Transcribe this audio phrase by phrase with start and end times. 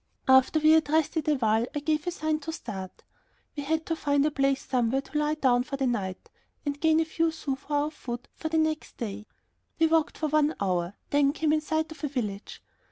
[0.27, 3.03] After we had rested a while I gave the sign to start.
[3.55, 6.31] We had to find a place somewhere to lie down for the night
[6.65, 9.27] and gain a few sous for our food for the next day.
[9.77, 12.63] We walked for one hour, then came in sight of a village.